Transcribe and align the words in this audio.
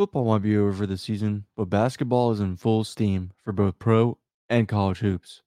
Football 0.00 0.24
might 0.24 0.40
be 0.40 0.56
over 0.56 0.72
for 0.72 0.86
the 0.86 0.96
season, 0.96 1.44
but 1.58 1.66
basketball 1.66 2.32
is 2.32 2.40
in 2.40 2.56
full 2.56 2.84
steam 2.84 3.32
for 3.44 3.52
both 3.52 3.78
pro 3.78 4.16
and 4.48 4.66
college 4.66 5.00
hoops. 5.00 5.42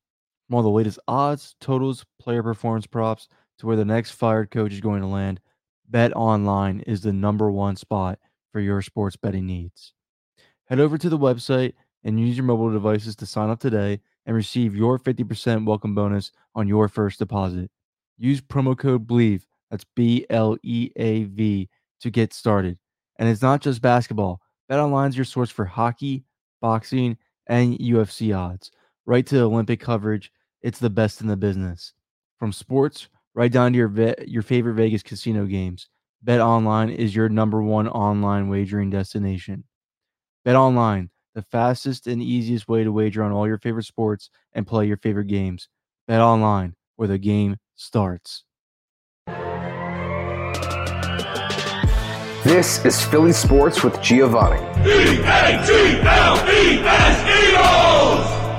From 0.46 0.58
all 0.58 0.62
the 0.62 0.70
latest 0.70 1.00
odds, 1.08 1.56
totals, 1.60 2.06
player 2.20 2.44
performance 2.44 2.86
props 2.86 3.28
to 3.58 3.66
where 3.66 3.76
the 3.76 3.84
next 3.84 4.12
fired 4.12 4.52
coach 4.52 4.72
is 4.72 4.80
going 4.80 5.02
to 5.02 5.08
land, 5.08 5.40
BetOnline 5.90 6.84
is 6.86 7.02
the 7.02 7.12
number 7.12 7.50
one 7.50 7.76
spot 7.76 8.20
for 8.52 8.60
your 8.60 8.84
sports 8.84 9.16
betting 9.16 9.48
needs. 9.48 9.96
Head 10.66 10.80
over 10.80 11.00
to 11.00 11.10
the 11.10 11.18
website 11.18 11.74
and 12.04 12.20
use 12.20 12.38
your 12.38 12.46
mobile 12.46 12.70
devices 12.70 13.16
to 13.16 13.26
sign 13.26 13.50
up 13.50 13.60
today 13.60 14.02
and 14.28 14.36
receive 14.36 14.76
your 14.76 15.00
50% 15.00 15.66
welcome 15.66 15.96
bonus 15.96 16.32
on 16.54 16.68
your 16.68 16.88
first 16.88 17.18
deposit. 17.18 17.72
Use 18.20 18.40
promo 18.40 18.78
code 18.78 19.08
BLEAV, 19.08 19.48
that's 19.72 19.86
B 19.96 20.28
L 20.30 20.58
E 20.62 20.92
A 20.96 21.24
V, 21.24 21.70
to 22.02 22.12
get 22.12 22.36
started. 22.36 22.78
And 23.18 23.28
it's 23.28 23.42
not 23.42 23.62
just 23.62 23.82
basketball. 23.82 24.43
BetOnline 24.70 25.10
is 25.10 25.18
your 25.18 25.26
source 25.26 25.50
for 25.50 25.66
hockey, 25.66 26.24
boxing, 26.62 27.18
and 27.48 27.78
UFC 27.78 28.38
odds. 28.38 28.72
Right 29.06 29.26
to 29.28 29.42
Olympic 29.42 29.80
coverage, 29.80 30.32
it's 30.62 30.80
the 30.80 30.90
best 30.90 31.22
in 31.22 31.28
the 31.28 31.36
business. 31.36 31.94
From 32.40 32.54
sports 32.54 33.10
right 33.36 33.52
down 33.52 33.74
to 33.74 33.78
your 33.78 33.88
ve- 33.90 34.16
your 34.26 34.44
favorite 34.44 34.76
Vegas 34.76 35.04
casino 35.04 35.46
games, 35.46 35.90
BetOnline 36.26 36.96
is 36.96 37.16
your 37.16 37.30
number 37.30 37.62
one 37.62 37.88
online 37.90 38.48
wagering 38.48 38.90
destination. 38.90 39.66
BetOnline, 40.46 41.10
the 41.36 41.42
fastest 41.42 42.08
and 42.08 42.22
easiest 42.22 42.68
way 42.68 42.84
to 42.84 42.92
wager 42.92 43.24
on 43.24 43.32
all 43.32 43.48
your 43.48 43.58
favorite 43.58 43.86
sports 43.86 44.30
and 44.54 44.68
play 44.68 44.86
your 44.86 44.98
favorite 44.98 45.28
games. 45.28 45.68
BetOnline, 46.10 46.74
where 46.96 47.08
the 47.08 47.18
game 47.18 47.58
starts. 47.76 48.44
This 52.54 52.86
is 52.86 53.04
Philly 53.04 53.32
Sports 53.34 53.84
with 53.84 54.00
Giovanni. 54.00 54.60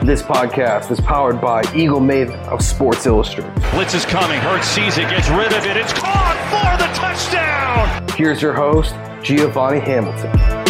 This 0.05 0.21
podcast 0.21 0.91
is 0.91 1.01
powered 1.01 1.41
by 1.41 1.63
Eagle 1.77 2.01
Maven 2.01 2.37
of 2.49 2.61
Sports 2.61 3.07
Illustrated. 3.07 3.55
Blitz 3.71 3.95
is 3.95 4.05
coming. 4.05 4.41
Hurts 4.41 4.67
sees 4.67 4.99
it, 4.99 5.09
gets 5.09 5.29
rid 5.29 5.53
of 5.53 5.65
it. 5.65 5.77
It's 5.77 5.93
caught 5.93 6.37
for 6.51 6.77
the 6.77 6.89
touchdown. 6.93 8.19
Here's 8.19 8.43
your 8.43 8.53
host, 8.53 8.97
Giovanni 9.23 9.79
Hamilton. 9.79 10.65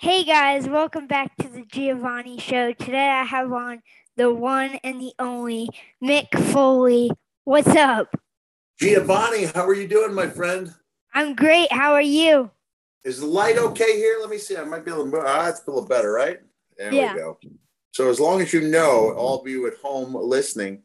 Hey 0.00 0.24
guys, 0.24 0.68
welcome 0.68 1.06
back 1.06 1.36
to 1.36 1.47
the 1.58 1.64
Giovanni 1.64 2.38
Show. 2.38 2.72
Today 2.72 3.08
I 3.08 3.24
have 3.24 3.52
on 3.52 3.82
the 4.16 4.32
one 4.32 4.78
and 4.84 5.00
the 5.00 5.12
only 5.18 5.68
Mick 6.02 6.28
Foley. 6.52 7.10
What's 7.42 7.66
up? 7.68 8.14
Giovanni, 8.78 9.46
how 9.46 9.66
are 9.66 9.74
you 9.74 9.88
doing, 9.88 10.14
my 10.14 10.28
friend? 10.28 10.72
I'm 11.14 11.34
great. 11.34 11.72
How 11.72 11.94
are 11.94 12.00
you? 12.00 12.52
Is 13.02 13.18
the 13.18 13.26
light 13.26 13.58
okay 13.58 13.96
here? 13.96 14.18
Let 14.20 14.30
me 14.30 14.38
see. 14.38 14.56
I 14.56 14.62
might 14.62 14.84
be 14.84 14.92
able 14.92 15.10
to. 15.10 15.22
Ah, 15.26 15.48
it's 15.48 15.66
a 15.66 15.70
little 15.70 15.88
better, 15.88 16.12
right? 16.12 16.38
There 16.76 16.92
Yeah. 16.92 17.14
we 17.14 17.20
go. 17.20 17.38
So, 17.92 18.08
as 18.08 18.20
long 18.20 18.40
as 18.40 18.52
you 18.52 18.60
know, 18.60 19.12
all 19.14 19.40
of 19.40 19.48
you 19.48 19.66
at 19.66 19.78
home 19.78 20.14
listening, 20.14 20.82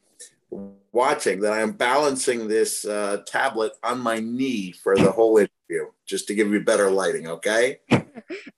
watching, 0.92 1.40
that 1.42 1.54
I 1.54 1.62
am 1.62 1.74
balancing 1.74 2.48
this 2.48 2.84
uh, 2.84 3.22
tablet 3.28 3.74
on 3.84 4.00
my 4.00 4.20
knee 4.20 4.72
for 4.72 4.96
the 4.98 5.12
whole 5.12 5.38
interview, 5.38 5.92
just 6.08 6.28
to 6.30 6.34
give 6.34 6.52
you 6.52 6.62
better 6.62 6.90
lighting, 6.90 7.28
okay? 7.28 7.82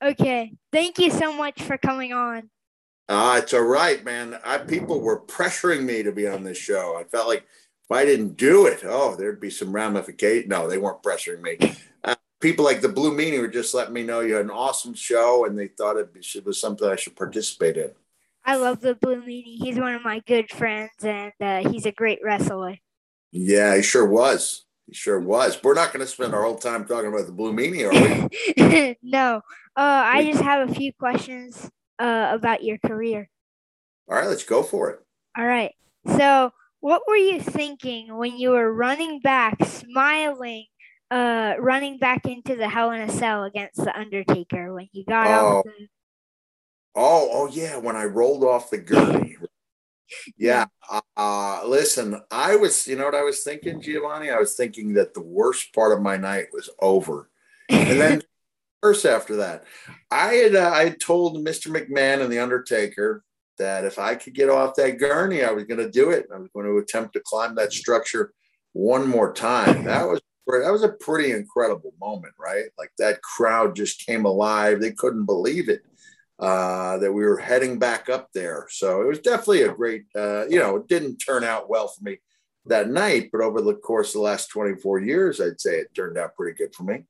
Okay. 0.02 0.52
Thank 0.72 0.98
you 0.98 1.10
so 1.10 1.32
much 1.32 1.62
for 1.62 1.78
coming 1.78 2.12
on. 2.12 2.50
Ah, 3.08 3.38
it's 3.38 3.54
all 3.54 3.62
right, 3.62 4.04
man. 4.04 4.38
I, 4.44 4.58
people 4.58 5.00
were 5.00 5.20
pressuring 5.20 5.84
me 5.84 6.02
to 6.02 6.12
be 6.12 6.26
on 6.26 6.42
this 6.42 6.58
show. 6.58 6.96
I 6.98 7.04
felt 7.04 7.28
like 7.28 7.40
if 7.42 7.90
I 7.96 8.04
didn't 8.04 8.36
do 8.36 8.66
it, 8.66 8.80
oh, 8.84 9.14
there'd 9.14 9.40
be 9.40 9.50
some 9.50 9.72
ramification. 9.72 10.48
No, 10.48 10.68
they 10.68 10.78
weren't 10.78 11.02
pressuring 11.04 11.40
me. 11.40 11.76
Uh, 12.02 12.16
people 12.40 12.64
like 12.64 12.80
the 12.80 12.88
Blue 12.88 13.16
Meanie 13.16 13.40
were 13.40 13.46
just 13.46 13.74
letting 13.74 13.94
me 13.94 14.02
know 14.02 14.20
you 14.20 14.34
had 14.34 14.44
an 14.44 14.50
awesome 14.50 14.94
show, 14.94 15.44
and 15.44 15.56
they 15.56 15.68
thought 15.68 15.96
it 15.96 16.12
was- 16.14 16.34
it 16.34 16.44
was 16.44 16.60
something 16.60 16.88
I 16.88 16.96
should 16.96 17.14
participate 17.14 17.76
in. 17.76 17.92
I 18.44 18.56
love 18.56 18.80
the 18.80 18.94
Blue 18.96 19.22
Meanie. 19.22 19.56
He's 19.62 19.76
one 19.78 19.94
of 19.94 20.02
my 20.04 20.20
good 20.26 20.50
friends 20.50 20.92
and 21.02 21.32
uh, 21.40 21.68
he's 21.68 21.84
a 21.84 21.90
great 21.92 22.20
wrestler. 22.22 22.78
Yeah, 23.32 23.74
he 23.76 23.82
sure 23.82 24.06
was. 24.06 24.64
He 24.86 24.94
sure 24.94 25.18
was. 25.18 25.60
We're 25.64 25.74
not 25.74 25.92
going 25.92 26.04
to 26.04 26.06
spend 26.06 26.32
our 26.32 26.42
whole 26.42 26.56
time 26.56 26.84
talking 26.84 27.08
about 27.12 27.26
the 27.26 27.32
Blue 27.32 27.52
Meanie, 27.52 27.84
are 27.86 27.92
we? 28.62 28.96
no, 29.02 29.42
uh, 29.76 30.02
I 30.06 30.24
just 30.24 30.42
have 30.42 30.68
a 30.68 30.74
few 30.74 30.92
questions 30.92 31.70
uh, 31.98 32.30
about 32.32 32.64
your 32.64 32.78
career. 32.78 33.28
All 34.08 34.16
right, 34.16 34.28
let's 34.28 34.44
go 34.44 34.62
for 34.62 34.90
it. 34.90 35.00
All 35.36 35.46
right. 35.46 35.72
So, 36.16 36.52
what 36.80 37.02
were 37.06 37.16
you 37.16 37.40
thinking 37.40 38.16
when 38.16 38.38
you 38.38 38.50
were 38.50 38.72
running 38.72 39.20
back, 39.20 39.64
smiling, 39.64 40.66
uh, 41.10 41.54
running 41.58 41.98
back 41.98 42.26
into 42.26 42.56
the 42.56 42.68
Hell 42.68 42.92
in 42.92 43.02
a 43.02 43.10
Cell 43.10 43.44
against 43.44 43.76
the 43.76 43.98
Undertaker 43.98 44.72
when 44.72 44.88
you 44.92 45.04
got 45.04 45.26
out? 45.26 45.44
Oh. 45.66 45.72
Oh, 46.98 47.28
oh 47.30 47.48
yeah, 47.48 47.76
when 47.76 47.96
I 47.96 48.04
rolled 48.04 48.44
off 48.44 48.70
the 48.70 48.78
gurney. 48.78 49.36
Yeah. 50.36 50.66
Uh, 51.16 51.62
listen, 51.66 52.22
I 52.30 52.54
was, 52.54 52.86
you 52.86 52.94
know 52.94 53.06
what 53.06 53.16
I 53.16 53.24
was 53.24 53.42
thinking, 53.42 53.80
Giovanni? 53.80 54.30
I 54.30 54.38
was 54.38 54.54
thinking 54.54 54.92
that 54.94 55.14
the 55.14 55.20
worst 55.20 55.74
part 55.74 55.92
of 55.92 56.00
my 56.00 56.16
night 56.16 56.46
was 56.52 56.70
over. 56.80 57.28
And 57.68 58.00
then 58.00 58.22
worse 58.82 59.04
after 59.04 59.36
that. 59.36 59.64
I 60.10 60.34
had 60.34 60.56
uh, 60.56 60.70
I 60.72 60.90
told 60.90 61.44
Mr. 61.44 61.68
McMahon 61.68 62.22
and 62.22 62.32
the 62.32 62.38
Undertaker 62.38 63.24
that 63.58 63.84
if 63.84 63.98
I 63.98 64.14
could 64.14 64.34
get 64.34 64.50
off 64.50 64.74
that 64.76 64.98
gurney, 64.98 65.42
I 65.42 65.50
was 65.50 65.64
going 65.64 65.80
to 65.80 65.90
do 65.90 66.10
it. 66.10 66.26
I 66.32 66.38
was 66.38 66.50
going 66.54 66.66
to 66.66 66.78
attempt 66.78 67.14
to 67.14 67.22
climb 67.24 67.54
that 67.54 67.72
structure 67.72 68.32
one 68.72 69.08
more 69.08 69.32
time. 69.32 69.84
That 69.84 70.06
was 70.06 70.20
that 70.46 70.70
was 70.70 70.84
a 70.84 70.90
pretty 70.90 71.32
incredible 71.32 71.92
moment, 72.00 72.34
right? 72.38 72.66
Like 72.78 72.92
that 72.98 73.20
crowd 73.22 73.74
just 73.74 74.06
came 74.06 74.24
alive. 74.24 74.80
They 74.80 74.92
couldn't 74.92 75.26
believe 75.26 75.68
it 75.68 75.82
uh, 76.38 76.98
that 76.98 77.12
we 77.12 77.24
were 77.24 77.38
heading 77.38 77.78
back 77.78 78.08
up 78.08 78.28
there. 78.32 78.66
So 78.70 79.02
it 79.02 79.06
was 79.06 79.18
definitely 79.18 79.62
a 79.62 79.72
great, 79.72 80.04
uh, 80.14 80.46
you 80.46 80.58
know, 80.58 80.76
it 80.76 80.86
didn't 80.86 81.16
turn 81.16 81.42
out 81.42 81.68
well 81.68 81.88
for 81.88 82.04
me 82.04 82.18
that 82.66 82.90
night, 82.90 83.30
but 83.32 83.40
over 83.40 83.60
the 83.60 83.74
course 83.74 84.10
of 84.10 84.14
the 84.14 84.20
last 84.20 84.48
24 84.48 85.00
years, 85.00 85.40
I'd 85.40 85.60
say 85.60 85.78
it 85.78 85.94
turned 85.94 86.18
out 86.18 86.34
pretty 86.34 86.56
good 86.56 86.74
for 86.74 86.84
me. 86.84 87.04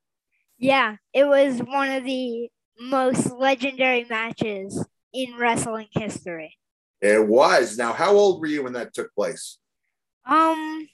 Yeah, 0.59 0.97
it 1.13 1.25
was 1.25 1.61
one 1.61 1.91
of 1.91 2.05
the 2.05 2.49
most 2.81 3.31
legendary 3.31 4.05
matches 4.05 4.85
in 5.13 5.37
wrestling 5.39 5.89
history. 5.93 6.57
It 7.01 7.27
was. 7.27 7.77
Now, 7.77 7.93
how 7.93 8.13
old 8.13 8.41
were 8.41 8.47
you 8.47 8.65
when 8.65 8.73
that 8.73 8.95
took 8.95 9.15
place? 9.15 9.59
Um, 10.25 10.89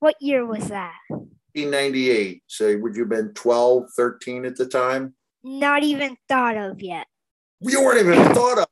what 0.00 0.16
year 0.20 0.44
was 0.46 0.68
that? 0.68 0.94
1998. 1.08 2.42
So 2.46 2.76
would 2.78 2.94
you 2.94 3.02
have 3.02 3.10
been 3.10 3.32
12, 3.34 3.84
13 3.96 4.44
at 4.44 4.56
the 4.56 4.66
time? 4.66 5.14
Not 5.42 5.82
even 5.82 6.16
thought 6.28 6.56
of 6.56 6.82
yet. 6.82 7.06
You 7.60 7.82
weren't 7.82 8.00
even 8.00 8.34
thought 8.34 8.58
of. 8.58 8.66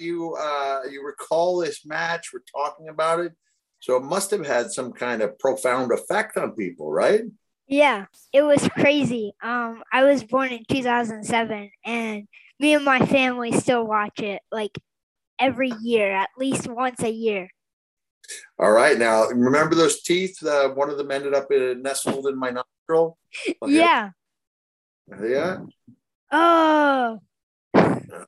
You 0.00 0.34
uh, 0.34 0.82
you 0.90 1.04
recall 1.04 1.58
this 1.58 1.84
match? 1.84 2.30
We're 2.32 2.40
talking 2.54 2.88
about 2.88 3.20
it. 3.20 3.32
So 3.80 3.96
it 3.96 4.04
must 4.04 4.30
have 4.30 4.46
had 4.46 4.70
some 4.70 4.92
kind 4.92 5.20
of 5.20 5.38
profound 5.38 5.92
effect 5.92 6.38
on 6.38 6.52
people, 6.52 6.90
right? 6.90 7.22
Yeah, 7.66 8.06
it 8.32 8.42
was 8.42 8.68
crazy. 8.68 9.32
Um, 9.42 9.82
I 9.92 10.04
was 10.04 10.22
born 10.22 10.52
in 10.52 10.64
2007, 10.68 11.70
and 11.84 12.28
me 12.60 12.74
and 12.74 12.84
my 12.84 13.04
family 13.06 13.52
still 13.52 13.86
watch 13.86 14.20
it 14.20 14.42
like 14.52 14.78
every 15.38 15.72
year, 15.80 16.12
at 16.12 16.28
least 16.38 16.68
once 16.68 17.02
a 17.02 17.10
year. 17.10 17.48
All 18.58 18.70
right. 18.70 18.98
Now, 18.98 19.28
remember 19.28 19.74
those 19.74 20.02
teeth? 20.02 20.42
Uh, 20.44 20.70
one 20.70 20.90
of 20.90 20.98
them 20.98 21.10
ended 21.10 21.34
up 21.34 21.48
uh, 21.50 21.74
nestled 21.78 22.26
in 22.26 22.38
my 22.38 22.50
nostril. 22.50 23.18
Okay. 23.62 23.72
Yeah. 23.72 24.10
Yeah. 25.22 25.58
Oh, 26.30 27.20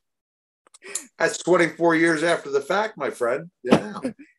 That's 1.18 1.38
24 1.38 1.96
years 1.96 2.22
after 2.22 2.50
the 2.50 2.60
fact, 2.60 2.98
my 2.98 3.10
friend. 3.10 3.50
Yeah. 3.62 3.94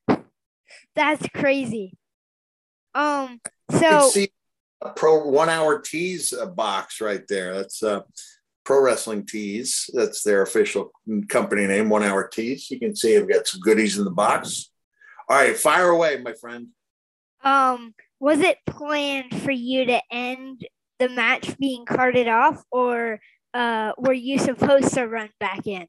that's 0.95 1.27
crazy. 1.29 1.97
Um, 2.93 3.39
so 3.71 4.09
see 4.09 4.31
a 4.81 4.89
pro 4.91 5.27
one 5.27 5.49
hour 5.49 5.79
tease 5.79 6.33
uh, 6.33 6.45
box 6.45 7.01
right 7.01 7.23
there. 7.27 7.55
That's 7.55 7.81
uh, 7.81 8.01
Pro 8.63 8.81
Wrestling 8.81 9.25
Tees. 9.25 9.89
That's 9.93 10.23
their 10.23 10.41
official 10.41 10.91
company 11.29 11.65
name, 11.67 11.89
One 11.89 12.03
Hour 12.03 12.27
Tees. 12.27 12.69
You 12.69 12.79
can 12.79 12.95
see 12.95 13.17
I've 13.17 13.29
got 13.29 13.47
some 13.47 13.61
goodies 13.61 13.97
in 13.97 14.03
the 14.03 14.11
box. 14.11 14.71
All 15.29 15.37
right, 15.37 15.57
fire 15.57 15.89
away, 15.89 16.17
my 16.17 16.33
friend. 16.33 16.67
Um, 17.43 17.93
was 18.19 18.39
it 18.39 18.57
planned 18.65 19.41
for 19.41 19.51
you 19.51 19.85
to 19.85 20.01
end 20.11 20.67
the 20.99 21.09
match 21.09 21.57
being 21.57 21.85
carted 21.85 22.27
off, 22.27 22.61
or 22.71 23.19
uh, 23.53 23.93
were 23.97 24.13
you 24.13 24.37
supposed 24.37 24.93
to 24.95 25.07
run 25.07 25.29
back 25.39 25.65
in? 25.65 25.87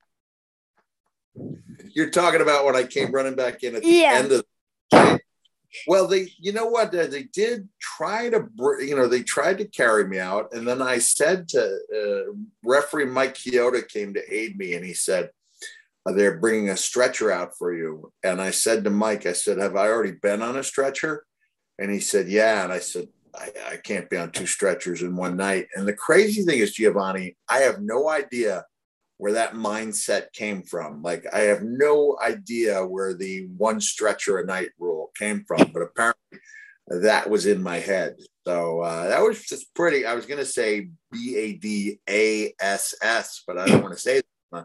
You're 1.94 2.10
talking 2.10 2.40
about 2.40 2.64
when 2.64 2.76
I 2.76 2.84
came 2.84 3.12
running 3.12 3.34
back 3.34 3.62
in 3.62 3.74
at 3.76 3.82
the 3.82 3.88
Yeah. 3.88 4.12
end 4.14 4.32
of 4.32 4.44
the 4.90 5.20
well, 5.86 6.06
they, 6.06 6.32
you 6.38 6.52
know 6.52 6.66
what, 6.66 6.92
they 6.92 7.24
did 7.24 7.68
try 7.80 8.30
to, 8.30 8.48
you 8.80 8.96
know, 8.96 9.06
they 9.06 9.22
tried 9.22 9.58
to 9.58 9.66
carry 9.66 10.06
me 10.06 10.18
out, 10.18 10.52
and 10.52 10.66
then 10.66 10.80
I 10.80 10.98
said 10.98 11.48
to 11.50 11.78
uh, 11.94 12.32
referee 12.64 13.06
Mike 13.06 13.34
Chioda 13.34 13.86
came 13.86 14.14
to 14.14 14.34
aid 14.34 14.56
me, 14.58 14.74
and 14.74 14.84
he 14.84 14.94
said, 14.94 15.30
uh, 16.06 16.12
"They're 16.12 16.38
bringing 16.38 16.70
a 16.70 16.76
stretcher 16.76 17.30
out 17.30 17.56
for 17.56 17.74
you." 17.74 18.12
And 18.22 18.40
I 18.40 18.50
said 18.50 18.84
to 18.84 18.90
Mike, 18.90 19.26
I 19.26 19.32
said, 19.32 19.58
"Have 19.58 19.76
I 19.76 19.88
already 19.88 20.12
been 20.12 20.42
on 20.42 20.56
a 20.56 20.64
stretcher?" 20.64 21.24
And 21.78 21.90
he 21.90 22.00
said, 22.00 22.28
"Yeah." 22.28 22.64
And 22.64 22.72
I 22.72 22.78
said, 22.78 23.08
I, 23.34 23.50
"I 23.72 23.76
can't 23.76 24.08
be 24.08 24.16
on 24.16 24.30
two 24.30 24.46
stretchers 24.46 25.02
in 25.02 25.16
one 25.16 25.36
night." 25.36 25.66
And 25.74 25.86
the 25.86 25.94
crazy 25.94 26.44
thing 26.44 26.60
is, 26.60 26.72
Giovanni, 26.72 27.36
I 27.48 27.58
have 27.58 27.82
no 27.82 28.08
idea 28.08 28.64
where 29.18 29.32
that 29.32 29.54
mindset 29.54 30.32
came 30.32 30.62
from. 30.62 31.02
Like 31.02 31.26
I 31.32 31.40
have 31.40 31.62
no 31.62 32.16
idea 32.24 32.86
where 32.86 33.14
the 33.14 33.48
one 33.56 33.80
stretcher 33.80 34.38
a 34.38 34.46
night 34.46 34.70
rule 34.78 35.10
came 35.18 35.44
from, 35.46 35.70
but 35.72 35.82
apparently 35.82 36.40
that 36.88 37.28
was 37.28 37.44
in 37.46 37.62
my 37.62 37.78
head. 37.78 38.16
So 38.46 38.80
uh, 38.80 39.08
that 39.08 39.20
was 39.20 39.44
just 39.44 39.74
pretty. 39.74 40.06
I 40.06 40.14
was 40.14 40.24
going 40.24 40.38
to 40.38 40.46
say 40.46 40.88
B 41.12 41.36
A 41.36 41.52
D 41.54 42.00
A 42.08 42.54
S 42.60 42.94
S, 43.02 43.42
but 43.46 43.58
I 43.58 43.66
don't 43.66 43.82
want 43.82 43.94
to 43.94 44.00
say 44.00 44.22
a 44.52 44.64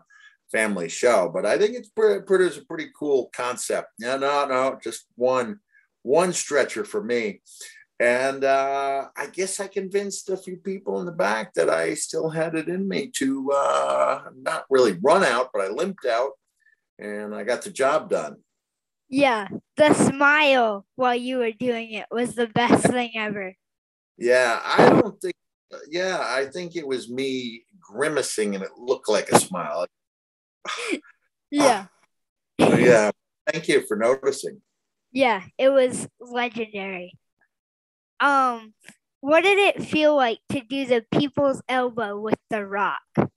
family 0.52 0.88
show. 0.88 1.30
But 1.34 1.46
I 1.46 1.58
think 1.58 1.76
it's 1.76 1.90
pretty, 1.90 2.24
pretty, 2.24 2.46
it's 2.46 2.58
a 2.58 2.66
pretty 2.66 2.88
cool 2.98 3.30
concept. 3.36 3.90
No, 4.00 4.18
no, 4.18 4.46
no, 4.46 4.80
just 4.82 5.06
one 5.16 5.60
one 6.04 6.32
stretcher 6.32 6.86
for 6.86 7.04
me. 7.04 7.42
And 8.04 8.44
uh, 8.44 9.08
I 9.16 9.28
guess 9.28 9.62
I 9.62 9.68
convinced 9.68 10.30
a 10.30 10.36
few 10.36 10.58
people 10.58 11.00
in 11.00 11.06
the 11.06 11.14
back 11.14 11.54
that 11.54 11.70
I 11.70 11.94
still 11.94 12.30
had 12.30 12.54
it 12.54 12.68
in 12.68 12.86
me 12.86 13.10
to 13.16 13.50
uh, 13.54 14.24
not 14.36 14.66
really 14.70 15.00
run 15.02 15.24
out, 15.24 15.52
but 15.54 15.62
I 15.62 15.70
limped 15.70 16.06
out 16.06 16.32
and 17.00 17.34
I 17.34 17.46
got 17.46 17.62
the 17.62 17.70
job 17.70 18.10
done. 18.10 18.36
Yeah, 19.08 19.48
the 19.78 19.94
smile 19.94 20.86
while 20.96 21.16
you 21.16 21.38
were 21.38 21.54
doing 21.54 21.94
it 21.94 22.08
was 22.12 22.36
the 22.36 22.48
best 22.48 22.86
thing 22.88 23.12
ever. 23.16 23.56
Yeah, 24.18 24.60
I 24.62 24.90
don't 24.90 25.22
think, 25.22 25.36
yeah, 25.90 26.26
I 26.28 26.48
think 26.48 26.76
it 26.76 26.86
was 26.86 27.10
me 27.10 27.64
grimacing 27.80 28.54
and 28.54 28.66
it 28.66 28.72
looked 28.78 29.08
like 29.08 29.30
a 29.30 29.40
smile. 29.40 29.88
Yeah, 31.52 31.86
yeah, 32.58 33.12
thank 33.52 33.68
you 33.68 33.86
for 33.86 33.96
noticing. 33.96 34.60
yeah, 35.12 35.44
it 35.60 35.70
was 35.70 36.08
legendary. 36.20 37.14
Um, 38.24 38.74
what 39.20 39.44
did 39.44 39.58
it 39.58 39.84
feel 39.84 40.16
like 40.16 40.40
to 40.50 40.62
do 40.62 40.86
the 40.86 41.06
people's 41.12 41.62
elbow 41.68 42.20
with 42.20 42.40
the 42.50 42.66
rock? 42.66 43.02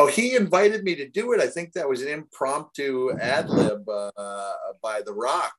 Oh, 0.00 0.06
he 0.06 0.36
invited 0.36 0.84
me 0.84 0.94
to 0.94 1.08
do 1.08 1.32
it. 1.32 1.40
I 1.40 1.48
think 1.48 1.72
that 1.72 1.88
was 1.88 2.02
an 2.02 2.08
impromptu 2.08 3.18
ad 3.18 3.50
lib 3.50 3.88
uh, 3.88 4.52
by 4.80 5.02
The 5.04 5.12
Rock, 5.12 5.54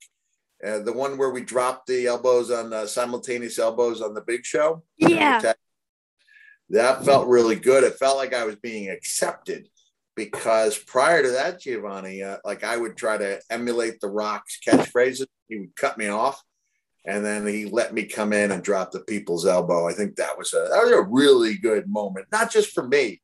uh, 0.65 0.79
the 0.79 0.93
one 0.93 1.17
where 1.17 1.31
we 1.31 1.41
dropped 1.41 1.87
the 1.87 2.07
elbows 2.07 2.49
on 2.49 2.71
uh, 2.71 2.87
simultaneous 2.87 3.59
elbows 3.59 4.01
on 4.01 4.13
the 4.13 4.21
Big 4.21 4.45
Show. 4.45 4.83
Yeah, 4.95 5.41
That 6.69 7.03
felt 7.03 7.27
really 7.27 7.57
good. 7.57 7.83
It 7.83 7.99
felt 7.99 8.15
like 8.15 8.33
I 8.33 8.45
was 8.45 8.55
being 8.55 8.89
accepted 8.89 9.67
because 10.15 10.77
prior 10.77 11.21
to 11.21 11.31
that, 11.31 11.59
Giovanni, 11.59 12.23
uh, 12.23 12.37
like 12.45 12.63
I 12.63 12.77
would 12.77 12.95
try 12.95 13.17
to 13.17 13.41
emulate 13.49 13.99
The 13.99 14.07
Rock's 14.07 14.57
catchphrases. 14.65 15.27
He 15.49 15.59
would 15.59 15.75
cut 15.75 15.97
me 15.97 16.07
off, 16.07 16.41
and 17.05 17.25
then 17.25 17.47
he 17.47 17.65
let 17.65 17.93
me 17.93 18.03
come 18.03 18.33
in 18.33 18.51
and 18.51 18.63
drop 18.63 18.91
the 18.91 18.99
people's 19.01 19.45
elbow. 19.45 19.87
I 19.87 19.93
think 19.93 20.15
that 20.15 20.37
was 20.37 20.53
a 20.53 20.67
that 20.71 20.83
was 20.83 20.91
a 20.91 21.01
really 21.01 21.57
good 21.57 21.87
moment, 21.87 22.27
not 22.31 22.51
just 22.51 22.71
for 22.71 22.87
me, 22.87 23.21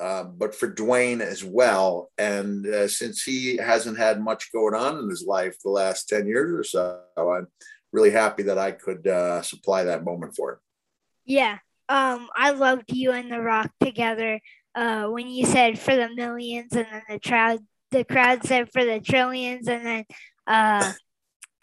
uh, 0.00 0.24
but 0.24 0.54
for 0.54 0.70
Dwayne 0.70 1.20
as 1.20 1.42
well. 1.42 2.10
And 2.18 2.66
uh, 2.66 2.88
since 2.88 3.22
he 3.22 3.56
hasn't 3.56 3.98
had 3.98 4.20
much 4.20 4.52
going 4.52 4.74
on 4.74 4.98
in 4.98 5.08
his 5.08 5.24
life 5.24 5.56
the 5.62 5.70
last 5.70 6.08
10 6.08 6.26
years 6.26 6.52
or 6.52 6.64
so, 6.64 7.00
I'm 7.16 7.46
really 7.92 8.10
happy 8.10 8.42
that 8.44 8.58
I 8.58 8.72
could 8.72 9.06
uh, 9.06 9.42
supply 9.42 9.84
that 9.84 10.04
moment 10.04 10.34
for 10.36 10.52
him. 10.52 10.58
yeah. 11.24 11.58
Um, 11.88 12.28
I 12.34 12.50
loved 12.50 12.92
you 12.92 13.12
and 13.12 13.30
the 13.30 13.40
rock 13.40 13.70
together. 13.80 14.40
Uh, 14.74 15.06
when 15.06 15.28
you 15.28 15.46
said 15.46 15.78
for 15.78 15.94
the 15.94 16.08
millions, 16.14 16.72
and 16.72 16.86
then 16.90 17.02
the 17.08 17.20
crowd, 17.20 17.60
the 17.92 18.04
crowd 18.04 18.44
said 18.44 18.70
for 18.72 18.84
the 18.84 19.00
trillions, 19.00 19.68
and 19.68 19.86
then, 19.86 20.04
uh, 20.46 20.92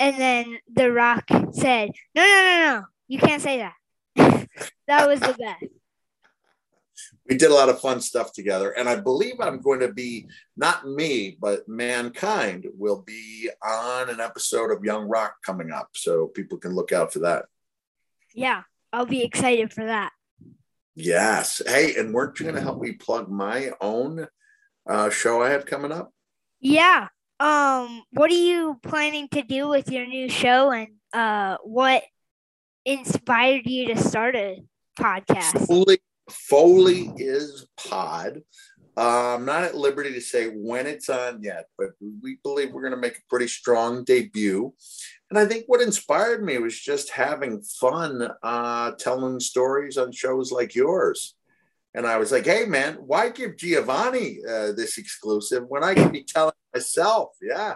and 0.03 0.19
then 0.19 0.57
the 0.73 0.91
rock 0.91 1.23
said, 1.51 1.91
"No, 2.13 2.21
no, 2.23 2.27
no, 2.27 2.75
no, 2.79 2.83
you 3.07 3.19
can't 3.19 3.41
say 3.41 3.59
that." 3.59 4.47
that 4.88 5.07
was 5.07 5.21
the 5.21 5.33
best. 5.39 5.71
We 7.29 7.38
did 7.38 7.51
a 7.51 7.53
lot 7.53 7.69
of 7.69 7.79
fun 7.79 8.01
stuff 8.01 8.33
together. 8.33 8.71
And 8.71 8.89
I 8.89 8.97
believe 8.97 9.35
I'm 9.39 9.61
going 9.61 9.79
to 9.79 9.94
be, 9.94 10.27
not 10.57 10.85
me, 10.85 11.38
but 11.39 11.67
Mankind 11.69 12.67
will 12.77 13.01
be 13.01 13.50
on 13.63 14.09
an 14.09 14.19
episode 14.19 14.71
of 14.71 14.83
Young 14.83 15.07
Rock 15.07 15.35
coming 15.45 15.71
up. 15.71 15.88
So 15.94 16.27
people 16.27 16.57
can 16.57 16.75
look 16.75 16.91
out 16.91 17.13
for 17.13 17.19
that. 17.19 17.45
Yeah, 18.35 18.63
I'll 18.91 19.06
be 19.06 19.23
excited 19.23 19.71
for 19.71 19.85
that. 19.85 20.11
Yes. 20.95 21.61
Hey, 21.65 21.95
and 21.95 22.13
weren't 22.13 22.38
you 22.39 22.44
going 22.44 22.57
to 22.57 22.61
help 22.61 22.81
me 22.81 22.91
plug 22.91 23.29
my 23.29 23.71
own 23.79 24.27
uh, 24.88 25.09
show 25.09 25.41
I 25.41 25.51
have 25.51 25.65
coming 25.65 25.94
up? 25.94 26.11
Yeah. 26.59 27.07
Um, 27.39 28.03
what 28.12 28.31
are 28.31 28.35
you 28.35 28.80
planning 28.83 29.27
to 29.30 29.41
do 29.41 29.68
with 29.68 29.89
your 29.89 30.06
new 30.06 30.30
show 30.30 30.71
and 30.71 30.89
uh 31.13 31.57
what 31.63 32.03
inspired 32.85 33.65
you 33.65 33.94
to 33.94 33.97
start 33.97 34.35
a 34.35 34.63
podcast? 35.00 35.68
Foley, 35.68 36.00
Foley 36.30 37.12
is 37.18 37.68
pod. 37.77 38.41
Uh, 38.95 39.35
I'm 39.35 39.45
not 39.45 39.63
at 39.63 39.75
liberty 39.75 40.13
to 40.13 40.21
say 40.21 40.50
when 40.50 40.85
it's 40.85 41.09
on 41.09 41.41
yet, 41.41 41.65
but 41.77 41.89
we 42.21 42.38
believe 42.44 42.71
we're 42.71 42.81
going 42.81 42.91
to 42.91 42.97
make 42.97 43.18
a 43.18 43.27
pretty 43.27 43.47
strong 43.47 44.03
debut. 44.03 44.71
And 45.31 45.39
I 45.39 45.45
think 45.45 45.63
what 45.65 45.81
inspired 45.81 46.44
me 46.44 46.59
was 46.59 46.80
just 46.80 47.09
having 47.09 47.63
fun 47.63 48.30
uh, 48.44 48.91
telling 49.00 49.39
stories 49.39 49.97
on 49.97 50.12
shows 50.12 50.51
like 50.51 50.75
yours. 50.75 51.35
And 51.95 52.07
I 52.07 52.18
was 52.18 52.31
like, 52.31 52.45
hey, 52.45 52.66
man, 52.66 52.95
why 52.95 53.30
give 53.30 53.56
Giovanni 53.57 54.40
uh, 54.48 54.72
this 54.72 54.98
exclusive 54.98 55.66
when 55.68 55.84
I 55.84 55.94
can 55.94 56.12
be 56.12 56.24
telling 56.24 56.54
myself? 56.74 57.30
Yeah. 57.42 57.75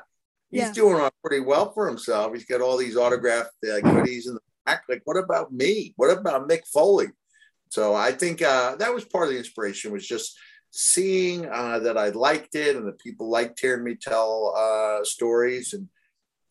He's 0.49 0.61
Yeah. 0.61 0.73
doing 0.73 1.09
pretty 1.23 1.43
well 1.43 1.71
for 1.71 1.87
himself. 1.87 2.33
He's 2.33 2.45
got 2.45 2.61
all 2.61 2.77
these 2.77 2.97
autographed 2.97 3.51
uh, 3.63 3.79
goodies 3.81 4.27
in 4.27 4.33
the 4.35 4.39
back. 4.65 4.83
Like, 4.89 5.01
what 5.05 5.17
about 5.17 5.53
me? 5.53 5.93
What 5.97 6.17
about 6.17 6.49
Mick 6.49 6.65
Foley? 6.73 7.07
So 7.69 7.93
I 7.93 8.11
think 8.11 8.41
uh, 8.41 8.75
that 8.77 8.93
was 8.93 9.05
part 9.05 9.25
of 9.25 9.31
the 9.33 9.37
inspiration 9.37 9.91
was 9.91 10.07
just 10.07 10.37
seeing 10.71 11.45
uh, 11.45 11.79
that 11.79 11.97
I 11.97 12.09
liked 12.09 12.55
it 12.55 12.75
and 12.75 12.87
that 12.87 12.99
people 12.99 13.29
liked 13.29 13.59
hearing 13.59 13.83
me 13.83 13.95
tell 13.95 14.53
uh, 14.57 15.03
stories 15.03 15.73
and 15.73 15.87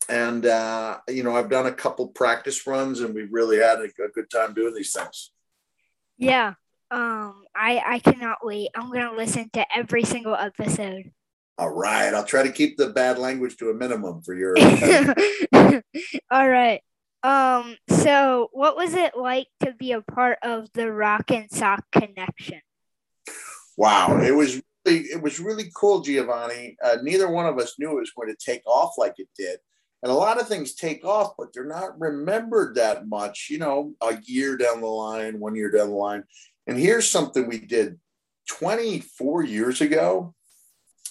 and 0.09 0.45
uh, 0.45 0.99
you 1.09 1.23
know 1.23 1.35
I've 1.35 1.49
done 1.49 1.65
a 1.65 1.71
couple 1.73 2.07
practice 2.09 2.65
runs 2.65 3.01
and 3.01 3.13
we 3.13 3.23
really 3.23 3.57
had 3.57 3.79
a, 3.79 3.85
a 3.85 4.09
good 4.13 4.29
time 4.29 4.53
doing 4.53 4.73
these 4.73 4.93
things. 4.93 5.31
Yeah. 6.17 6.53
Um, 6.91 7.43
I 7.57 7.81
I 7.85 7.99
cannot 7.99 8.37
wait. 8.43 8.69
I'm 8.75 8.91
gonna 8.91 9.13
listen 9.15 9.49
to 9.53 9.65
every 9.75 10.03
single 10.03 10.35
episode. 10.35 11.11
All 11.57 11.73
right, 11.73 12.13
I'll 12.13 12.23
try 12.23 12.43
to 12.43 12.51
keep 12.51 12.77
the 12.77 12.89
bad 12.89 13.17
language 13.17 13.57
to 13.57 13.69
a 13.69 13.73
minimum 13.73 14.21
for 14.21 14.35
your. 14.35 14.55
All 16.31 16.49
right. 16.49 16.81
Um, 17.23 17.75
so 17.89 18.49
what 18.53 18.77
was 18.77 18.93
it 18.93 19.17
like 19.17 19.47
to 19.61 19.73
be 19.73 19.93
a 19.93 20.01
part 20.01 20.37
of 20.43 20.71
the 20.73 20.91
Rock 20.91 21.31
and 21.31 21.49
Sock 21.51 21.83
connection? 21.91 22.61
wow, 23.77 24.19
it 24.19 24.35
was 24.35 24.61
really 24.85 24.99
it 25.01 25.21
was 25.21 25.39
really 25.39 25.71
cool, 25.75 26.01
Giovanni. 26.01 26.75
Uh, 26.83 26.97
neither 27.01 27.29
one 27.29 27.45
of 27.45 27.57
us 27.59 27.75
knew 27.79 27.91
it 27.91 28.01
was 28.01 28.11
going 28.11 28.27
to 28.27 28.35
take 28.35 28.65
off 28.65 28.97
like 28.97 29.13
it 29.17 29.29
did. 29.37 29.59
And 30.03 30.11
a 30.11 30.15
lot 30.15 30.39
of 30.39 30.47
things 30.47 30.75
take 30.75 31.03
off, 31.05 31.33
but 31.37 31.53
they're 31.53 31.65
not 31.65 31.99
remembered 31.99 32.75
that 32.75 33.07
much, 33.07 33.47
you 33.49 33.57
know, 33.57 33.93
a 34.01 34.17
year 34.23 34.55
down 34.55 34.81
the 34.81 34.87
line, 34.87 35.39
one 35.39 35.55
year 35.55 35.71
down 35.71 35.89
the 35.89 35.95
line. 35.95 36.23
And 36.67 36.77
here's 36.77 37.09
something 37.09 37.47
we 37.47 37.59
did 37.59 37.99
24 38.49 39.43
years 39.43 39.81
ago, 39.81 40.35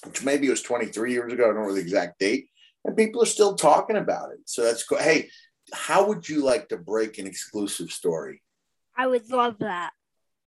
which 0.05 0.23
maybe 0.23 0.47
it 0.47 0.51
was 0.51 0.63
23 0.63 1.13
years 1.13 1.33
ago. 1.33 1.45
I 1.45 1.55
don't 1.55 1.67
know 1.67 1.75
the 1.75 1.81
exact 1.81 2.19
date. 2.19 2.49
And 2.85 2.97
people 2.97 3.23
are 3.23 3.27
still 3.27 3.57
talking 3.57 3.97
about 3.97 4.31
it. 4.33 4.41
So 4.45 4.63
that's 4.63 4.85
cool. 4.85 4.99
Hey, 4.99 5.31
how 5.73 6.07
would 6.07 6.29
you 6.29 6.45
like 6.45 6.69
to 6.69 6.77
break 6.77 7.19
an 7.19 7.27
exclusive 7.27 7.91
story? 7.91 8.43
I 8.97 9.07
would 9.07 9.29
love 9.31 9.59
that. 9.61 9.91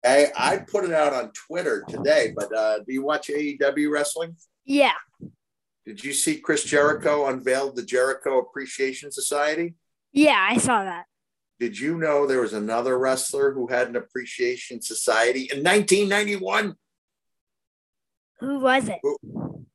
I, 0.05 0.27
I 0.37 0.57
put 0.57 0.85
it 0.85 0.93
out 0.93 1.13
on 1.13 1.31
Twitter 1.31 1.83
today, 1.87 2.33
but 2.35 2.55
uh, 2.55 2.79
do 2.79 2.93
you 2.93 3.03
watch 3.03 3.27
AEW 3.27 3.91
wrestling? 3.91 4.37
Yeah. 4.63 4.93
Did 5.85 6.03
you 6.03 6.13
see 6.13 6.37
Chris 6.37 6.63
Jericho 6.63 7.27
unveiled 7.27 7.75
the 7.75 7.83
Jericho 7.83 8.39
Appreciation 8.39 9.11
Society? 9.11 9.75
Yeah, 10.13 10.47
I 10.49 10.57
saw 10.57 10.83
that. 10.83 11.05
Did 11.59 11.77
you 11.77 11.97
know 11.97 12.25
there 12.25 12.41
was 12.41 12.53
another 12.53 12.97
wrestler 12.97 13.51
who 13.51 13.67
had 13.67 13.89
an 13.89 13.97
appreciation 13.97 14.81
society 14.81 15.49
in 15.51 15.61
1991? 15.61 16.75
Who 18.39 18.59
was 18.59 18.87
it? 18.87 18.99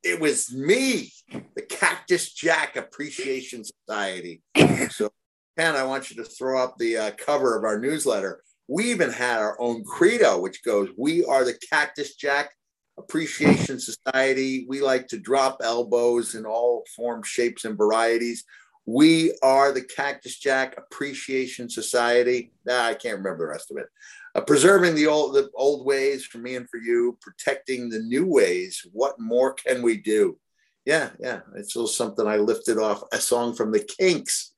It 0.01 0.19
was 0.19 0.51
me, 0.51 1.11
the 1.55 1.61
Cactus 1.61 2.33
Jack 2.33 2.75
Appreciation 2.75 3.63
Society. 3.63 4.41
so, 4.89 5.11
Ken, 5.57 5.75
I 5.75 5.83
want 5.83 6.09
you 6.09 6.15
to 6.23 6.29
throw 6.29 6.63
up 6.63 6.75
the 6.77 6.97
uh, 6.97 7.11
cover 7.11 7.55
of 7.55 7.63
our 7.63 7.79
newsletter. 7.79 8.41
We 8.67 8.89
even 8.89 9.11
had 9.11 9.37
our 9.37 9.55
own 9.61 9.83
credo, 9.83 10.39
which 10.39 10.63
goes, 10.63 10.89
We 10.97 11.23
are 11.25 11.45
the 11.45 11.57
Cactus 11.69 12.15
Jack 12.15 12.49
Appreciation 12.97 13.79
Society. 13.79 14.65
We 14.67 14.81
like 14.81 15.07
to 15.09 15.19
drop 15.19 15.57
elbows 15.63 16.33
in 16.33 16.47
all 16.47 16.83
forms, 16.95 17.27
shapes, 17.27 17.65
and 17.65 17.77
varieties. 17.77 18.43
We 18.85 19.35
are 19.41 19.71
the 19.71 19.81
Cactus 19.81 20.37
Jack 20.37 20.75
Appreciation 20.77 21.69
Society. 21.69 22.51
Nah, 22.65 22.85
I 22.85 22.93
can't 22.93 23.17
remember 23.17 23.45
the 23.45 23.51
rest 23.51 23.71
of 23.71 23.77
it. 23.77 23.87
Uh, 24.35 24.41
preserving 24.41 24.95
the 24.95 25.07
old 25.07 25.33
the 25.33 25.49
old 25.55 25.85
ways 25.85 26.25
for 26.25 26.37
me 26.37 26.55
and 26.55 26.69
for 26.69 26.77
you, 26.77 27.17
protecting 27.21 27.89
the 27.89 27.99
new 27.99 28.25
ways. 28.25 28.85
What 28.91 29.19
more 29.19 29.53
can 29.53 29.81
we 29.81 29.97
do? 29.97 30.37
Yeah, 30.85 31.09
yeah. 31.19 31.39
It's 31.55 31.75
a 31.75 31.79
little 31.79 31.87
something 31.87 32.27
I 32.27 32.37
lifted 32.37 32.77
off 32.77 33.01
a 33.11 33.17
song 33.17 33.55
from 33.55 33.71
the 33.71 33.79
Kinks 33.79 34.53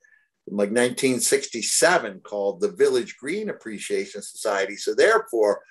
from 0.45 0.57
like 0.57 0.69
1967 0.69 2.21
called 2.21 2.59
the 2.59 2.71
Village 2.71 3.17
Green 3.17 3.49
Appreciation 3.49 4.21
Society. 4.21 4.75
So 4.75 4.93
therefore, 4.93 5.61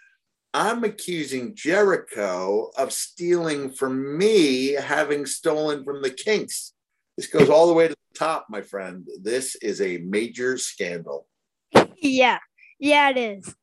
I'm 0.55 0.85
accusing 0.85 1.55
Jericho 1.55 2.71
of 2.79 2.93
stealing 2.93 3.71
from 3.71 4.17
me, 4.17 4.73
having 4.73 5.27
stolen 5.27 5.85
from 5.85 6.01
the 6.01 6.11
Kinks. 6.11 6.73
This 7.17 7.27
goes 7.29 7.49
all 7.49 7.67
the 7.67 7.73
way 7.73 7.89
to 7.89 7.95
the 7.95 8.19
top, 8.19 8.47
my 8.51 8.61
friend. 8.63 9.07
This 9.23 9.55
is 9.57 9.81
a 9.81 9.99
major 9.99 10.59
scandal. 10.59 11.27
Yeah, 11.97 12.39
yeah, 12.79 13.11
it 13.11 13.17
is. 13.17 13.55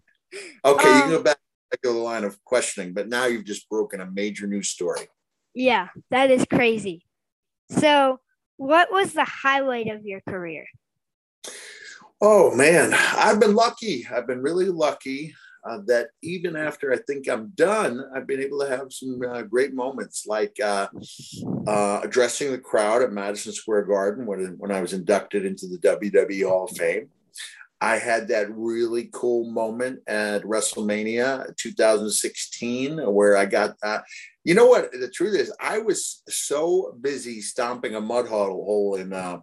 Okay, 0.65 0.97
you 0.97 1.03
can 1.03 1.11
go 1.11 1.17
Um, 1.19 1.23
back 1.25 1.39
to 1.73 1.79
the 1.83 1.91
line 1.91 2.25
of 2.25 2.43
questioning, 2.45 2.95
but 2.95 3.07
now 3.09 3.27
you've 3.27 3.45
just 3.45 3.69
broken 3.69 4.01
a 4.01 4.11
major 4.11 4.47
news 4.47 4.69
story. 4.69 5.07
Yeah, 5.55 5.89
that 6.11 6.31
is 6.31 6.47
crazy. 6.51 7.05
So, 7.69 8.21
what 8.57 8.91
was 8.91 9.13
the 9.13 9.27
highlight 9.27 9.89
of 9.89 10.07
your 10.07 10.23
career? 10.27 10.65
Oh 12.19 12.55
man, 12.55 12.95
I've 12.95 13.41
been 13.41 13.55
lucky. 13.55 14.07
I've 14.11 14.27
been 14.27 14.41
really 14.41 14.67
lucky 14.71 15.35
uh, 15.65 15.79
that 15.87 16.09
even 16.23 16.57
after 16.57 16.93
I 16.93 16.99
think 17.07 17.29
I'm 17.29 17.53
done, 17.55 18.05
I've 18.15 18.27
been 18.27 18.41
able 18.41 18.61
to 18.61 18.69
have 18.69 18.93
some 18.93 19.21
uh, 19.27 19.43
great 19.43 19.75
moments, 19.75 20.27
like 20.27 20.57
uh, 20.63 20.89
uh, 21.67 22.01
addressing 22.03 22.51
the 22.51 22.59
crowd 22.59 23.03
at 23.03 23.13
Madison 23.13 23.53
Square 23.53 23.85
Garden 23.85 24.27
when 24.27 24.57
when 24.59 24.73
I 24.73 24.81
was 24.81 24.93
inducted 24.93 25.45
into 25.45 25.67
the 25.67 25.79
WWE 25.79 26.49
Hall 26.49 26.65
of 26.65 26.77
Fame. 26.77 27.09
I 27.81 27.97
had 27.99 28.29
that 28.29 28.47
really 28.55 29.11
cool 29.13 29.51
moment 29.51 30.03
at 30.07 30.45
WrestleMania 30.45 31.57
2016 31.57 32.99
where 33.13 33.37
I 33.37 33.45
got 33.45 33.75
that. 33.83 34.05
You 34.45 34.55
know 34.55 34.67
what? 34.67 34.93
The 34.93 35.11
truth 35.11 35.35
is, 35.35 35.53
I 35.61 35.79
was 35.79 36.23
so 36.29 36.97
busy 37.01 37.41
stomping 37.41 37.97
a 37.97 38.01
mud 38.01 38.29
hole 38.29 38.65
hole 38.65 38.95
in 38.95 39.13
uh, 39.13 39.41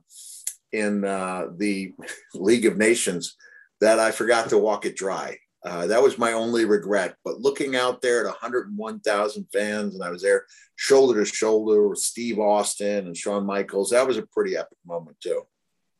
in 0.71 1.03
uh, 1.03 1.47
the 1.57 1.93
League 2.33 2.65
of 2.65 2.77
Nations 2.77 3.35
that 3.81 3.99
I 3.99 4.11
forgot 4.11 4.49
to 4.49 4.57
walk 4.57 4.85
it 4.85 4.95
dry. 4.95 5.38
Uh, 5.65 5.87
that 5.87 6.01
was 6.01 6.17
my 6.17 6.33
only 6.33 6.65
regret. 6.65 7.15
But 7.25 7.39
looking 7.41 7.75
out 7.75 8.01
there 8.01 8.21
at 8.21 8.31
101,000 8.31 9.47
fans, 9.51 9.93
and 9.93 10.03
I 10.03 10.09
was 10.09 10.21
there 10.21 10.45
shoulder 10.77 11.23
to 11.23 11.29
shoulder 11.29 11.87
with 11.87 11.99
Steve 11.99 12.39
Austin 12.39 13.07
and 13.07 13.17
Shawn 13.17 13.45
Michaels, 13.45 13.89
that 13.89 14.07
was 14.07 14.17
a 14.17 14.25
pretty 14.25 14.55
epic 14.55 14.77
moment 14.85 15.19
too. 15.19 15.41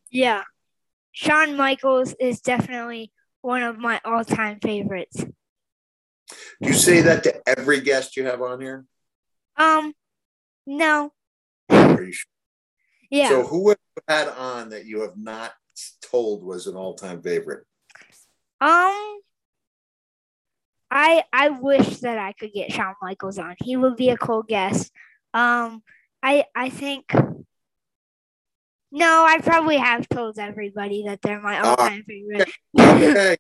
Yeah, 0.10 0.44
Shawn 1.12 1.58
Michaels 1.58 2.16
is 2.20 2.40
definitely 2.42 3.12
one 3.42 3.64
of 3.64 3.78
my 3.78 4.00
all-time 4.06 4.60
favorites. 4.62 5.18
Do 5.18 5.28
you 6.62 6.74
say 6.74 7.02
that 7.02 7.24
to 7.24 7.42
every 7.48 7.82
guest 7.82 8.16
you 8.16 8.26
have 8.26 8.42
on 8.42 8.62
here? 8.62 8.86
Um, 9.58 9.94
no, 10.66 11.12
Are 11.70 12.02
you 12.02 12.12
sure? 12.14 12.30
yeah. 13.10 13.30
So 13.30 13.44
who 13.44 13.70
have 13.70 13.78
you 13.96 14.04
had 14.08 14.28
on 14.30 14.70
that 14.70 14.86
you 14.86 15.02
have 15.02 15.18
not 15.18 15.52
told 16.02 16.44
was 16.44 16.68
an 16.68 16.76
all-time 16.76 17.22
favorite? 17.22 17.66
Um, 18.62 19.20
I 20.92 21.24
I 21.32 21.50
wish 21.50 22.00
that 22.00 22.18
I 22.18 22.34
could 22.34 22.52
get 22.54 22.72
Shawn 22.72 22.96
Michaels 23.02 23.38
on. 23.38 23.56
He 23.64 23.78
would 23.78 23.96
be 23.96 24.10
a 24.10 24.18
cool 24.18 24.44
guest. 24.44 24.92
Um, 25.34 25.84
I 26.24 26.46
I 26.56 26.70
think. 26.70 27.12
No, 28.92 29.24
I 29.28 29.40
probably 29.40 29.78
have 29.78 30.10
told 30.10 30.40
everybody 30.40 31.04
that 31.06 31.22
they're 31.22 31.40
my 31.40 31.60
all-time 31.60 32.04
favorite. 32.08 32.50
Okay, 32.80 33.38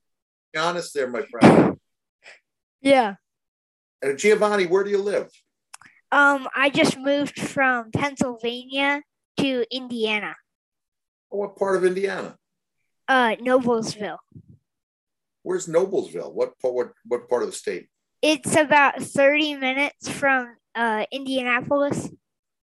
be 0.53 0.59
honest 0.59 0.93
there, 0.93 1.09
my 1.09 1.23
friend. 1.23 1.77
yeah. 2.81 3.15
And 4.03 4.19
Giovanni, 4.19 4.67
where 4.67 4.83
do 4.83 4.91
you 4.91 5.01
live? 5.01 5.27
Um, 6.11 6.47
I 6.55 6.69
just 6.69 6.99
moved 6.99 7.39
from 7.39 7.89
Pennsylvania 7.91 9.01
to 9.37 9.65
Indiana. 9.71 10.35
What 11.29 11.55
part 11.55 11.77
of 11.77 11.85
Indiana? 11.85 12.35
Uh, 13.07 13.35
Noblesville. 13.41 14.17
Where's 15.49 15.65
Noblesville? 15.65 16.31
What 16.31 16.59
part? 16.59 16.75
What, 16.75 16.91
what 17.07 17.27
part 17.27 17.41
of 17.41 17.49
the 17.49 17.55
state? 17.55 17.87
It's 18.21 18.55
about 18.55 19.01
thirty 19.01 19.55
minutes 19.55 20.07
from 20.07 20.55
uh 20.75 21.05
Indianapolis. 21.11 22.07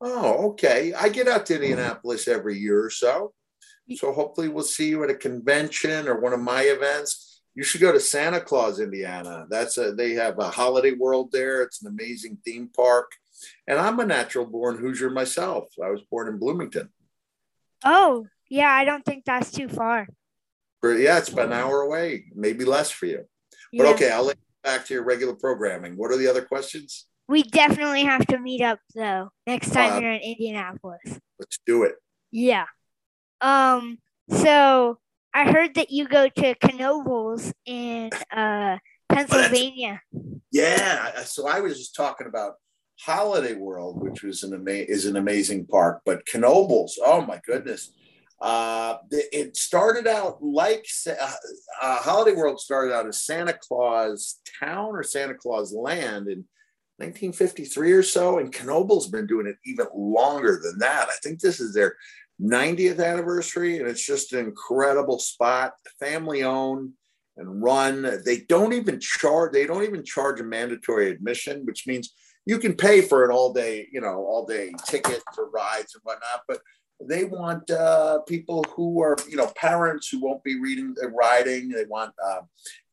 Oh, 0.01 0.47
okay. 0.49 0.91
I 0.91 1.09
get 1.09 1.27
out 1.27 1.45
to 1.45 1.53
Indianapolis 1.53 2.27
every 2.27 2.57
year 2.57 2.83
or 2.83 2.89
so. 2.89 3.35
So 3.93 4.11
hopefully 4.11 4.47
we'll 4.47 4.63
see 4.63 4.89
you 4.89 5.03
at 5.03 5.11
a 5.11 5.13
convention 5.13 6.07
or 6.07 6.19
one 6.19 6.33
of 6.33 6.39
my 6.39 6.63
events. 6.63 7.43
You 7.53 7.63
should 7.63 7.79
go 7.79 7.91
to 7.91 7.99
Santa 7.99 8.41
Claus, 8.41 8.79
Indiana. 8.79 9.45
That's 9.51 9.77
a 9.77 9.93
they 9.93 10.13
have 10.13 10.39
a 10.39 10.49
holiday 10.49 10.93
world 10.93 11.31
there. 11.31 11.61
It's 11.61 11.83
an 11.83 11.89
amazing 11.89 12.39
theme 12.43 12.71
park. 12.75 13.11
And 13.67 13.77
I'm 13.77 13.99
a 13.99 14.05
natural 14.05 14.47
born 14.47 14.79
Hoosier 14.79 15.11
myself. 15.11 15.65
I 15.77 15.91
was 15.91 16.01
born 16.09 16.27
in 16.27 16.39
Bloomington. 16.39 16.89
Oh, 17.85 18.25
yeah. 18.49 18.71
I 18.71 18.83
don't 18.83 19.05
think 19.05 19.25
that's 19.25 19.51
too 19.51 19.69
far. 19.69 20.07
Yeah, 20.91 21.17
it's 21.17 21.29
about 21.29 21.47
an 21.47 21.53
hour 21.53 21.81
away, 21.81 22.25
maybe 22.35 22.65
less 22.65 22.91
for 22.91 23.05
you. 23.05 23.25
But 23.71 23.83
Yeah. 23.85 23.89
okay, 23.91 24.11
I'll 24.11 24.25
let 24.25 24.35
you 24.37 24.43
back 24.63 24.85
to 24.87 24.93
your 24.93 25.03
regular 25.03 25.33
programming. 25.33 25.95
What 25.95 26.11
are 26.11 26.17
the 26.17 26.27
other 26.27 26.43
questions? 26.43 27.07
We 27.27 27.43
definitely 27.43 28.03
have 28.03 28.25
to 28.27 28.37
meet 28.37 28.61
up 28.61 28.79
though 28.93 29.29
next 29.47 29.71
time 29.71 29.93
Uh, 29.93 29.99
you're 29.99 30.11
in 30.11 30.19
Indianapolis. 30.21 31.19
Let's 31.39 31.57
do 31.65 31.83
it. 31.83 31.95
Yeah. 32.31 32.65
Um. 33.39 33.99
So 34.29 34.99
I 35.33 35.49
heard 35.51 35.75
that 35.75 35.89
you 35.89 36.07
go 36.07 36.27
to 36.27 36.55
Knoebels 36.55 37.53
in 37.65 38.09
uh 38.31 38.77
Pennsylvania. 39.09 40.01
Yeah. 40.51 41.23
So 41.23 41.47
I 41.47 41.61
was 41.61 41.77
just 41.77 41.95
talking 41.95 42.27
about 42.27 42.55
Holiday 42.99 43.53
World, 43.53 44.01
which 44.01 44.21
was 44.21 44.43
an 44.43 44.53
ama- 44.53 44.71
is 44.95 45.05
an 45.05 45.15
amazing 45.15 45.65
park, 45.65 46.01
but 46.05 46.25
Knoebels, 46.25 46.93
oh 47.03 47.21
my 47.21 47.39
goodness. 47.45 47.91
Uh, 48.43 48.97
it 49.09 49.55
started 49.55 50.05
out 50.05 50.43
like 50.43 50.85
uh, 51.07 51.31
uh, 51.81 51.97
Holiday 51.99 52.35
World 52.35 52.59
started 52.59 52.93
out 52.93 53.07
as 53.07 53.23
Santa 53.23 53.53
Claus 53.53 54.41
Town 54.59 54.89
or 54.89 55.01
Santa 55.01 55.33
Claus 55.33 55.71
Land 55.73 56.27
in 56.27 56.43
1953 56.97 57.91
or 57.93 58.03
so, 58.03 58.39
and 58.39 58.53
Knoebels 58.53 59.09
been 59.09 59.27
doing 59.27 59.47
it 59.47 59.55
even 59.65 59.87
longer 59.95 60.59
than 60.61 60.77
that. 60.79 61.07
I 61.07 61.15
think 61.23 61.39
this 61.39 61.61
is 61.61 61.73
their 61.73 61.95
90th 62.41 63.01
anniversary, 63.01 63.79
and 63.79 63.87
it's 63.87 64.05
just 64.05 64.33
an 64.33 64.39
incredible 64.45 65.19
spot, 65.19 65.75
family 65.97 66.43
owned 66.43 66.91
and 67.37 67.63
run. 67.63 68.19
They 68.25 68.41
don't 68.49 68.73
even 68.73 68.99
charge. 68.99 69.53
They 69.53 69.65
don't 69.65 69.83
even 69.83 70.03
charge 70.03 70.41
a 70.41 70.43
mandatory 70.43 71.09
admission, 71.09 71.65
which 71.65 71.87
means 71.87 72.13
you 72.45 72.59
can 72.59 72.75
pay 72.75 73.01
for 73.01 73.23
an 73.23 73.31
all 73.31 73.53
day, 73.53 73.87
you 73.93 74.01
know, 74.01 74.25
all 74.25 74.45
day 74.45 74.73
ticket 74.85 75.23
for 75.33 75.49
rides 75.49 75.95
and 75.95 76.01
whatnot. 76.03 76.41
But 76.45 76.59
they 77.07 77.25
want 77.25 77.69
uh, 77.69 78.19
people 78.21 78.63
who 78.75 79.01
are, 79.01 79.15
you 79.29 79.37
know, 79.37 79.51
parents 79.55 80.09
who 80.09 80.19
won't 80.19 80.43
be 80.43 80.59
reading, 80.59 80.95
uh, 81.01 81.09
riding. 81.09 81.69
They 81.69 81.85
want 81.85 82.13
uh, 82.23 82.41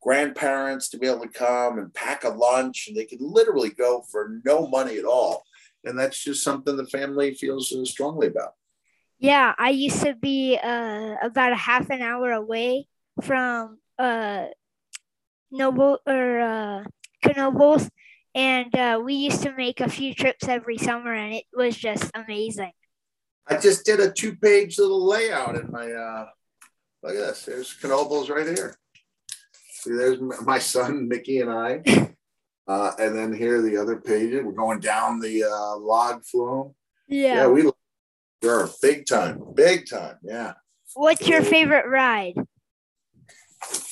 grandparents 0.01 0.89
to 0.89 0.97
be 0.97 1.07
able 1.07 1.21
to 1.21 1.29
come 1.29 1.79
and 1.79 1.93
pack 1.93 2.23
a 2.23 2.29
lunch, 2.29 2.87
and 2.87 2.97
they 2.97 3.05
can 3.05 3.19
literally 3.21 3.69
go 3.69 4.03
for 4.11 4.39
no 4.45 4.67
money 4.67 4.97
at 4.97 5.05
all. 5.05 5.43
And 5.83 5.97
that's 5.97 6.23
just 6.23 6.43
something 6.43 6.75
the 6.77 6.85
family 6.85 7.33
feels 7.33 7.71
uh, 7.71 7.85
strongly 7.85 8.27
about. 8.27 8.53
Yeah, 9.19 9.53
I 9.57 9.69
used 9.69 10.01
to 10.03 10.15
be 10.15 10.57
uh 10.61 11.15
about 11.21 11.51
a 11.51 11.55
half 11.55 11.89
an 11.91 12.01
hour 12.01 12.31
away 12.31 12.87
from 13.21 13.77
uh 13.99 14.47
Noble 15.51 15.99
or 16.07 16.85
Knoebels, 17.25 17.89
and 18.33 18.73
uh, 18.75 19.01
we 19.03 19.15
used 19.15 19.43
to 19.43 19.53
make 19.55 19.81
a 19.81 19.89
few 19.89 20.13
trips 20.13 20.47
every 20.47 20.77
summer, 20.77 21.13
and 21.13 21.33
it 21.33 21.45
was 21.53 21.75
just 21.75 22.09
amazing. 22.15 22.71
I 23.47 23.57
just 23.57 23.85
did 23.85 23.99
a 23.99 24.11
two 24.11 24.35
page 24.35 24.77
little 24.79 25.05
layout 25.05 25.55
in 25.55 25.71
my, 25.71 25.91
uh, 25.91 26.27
look 27.03 27.15
at 27.15 27.19
this. 27.19 27.45
There's 27.45 27.75
Knoebels 27.81 28.29
right 28.29 28.47
here. 28.47 28.77
See, 29.73 29.91
there's 29.93 30.19
my 30.45 30.59
son, 30.59 31.07
Mickey, 31.07 31.39
and 31.39 31.51
I. 31.51 31.83
Uh, 32.67 32.91
and 32.99 33.17
then 33.17 33.33
here 33.33 33.57
are 33.57 33.61
the 33.61 33.75
other 33.75 33.97
pages. 33.97 34.41
We're 34.45 34.51
going 34.53 34.79
down 34.79 35.19
the 35.19 35.43
uh, 35.43 35.77
log 35.77 36.23
flume. 36.23 36.73
Yeah, 37.09 37.35
Yeah. 37.35 37.47
we 37.47 37.69
sure 38.41 38.69
big 38.81 39.05
time, 39.07 39.41
big 39.55 39.89
time. 39.89 40.17
Yeah. 40.23 40.53
What's 40.93 41.27
your 41.27 41.41
favorite 41.41 41.87
ride? 41.87 42.35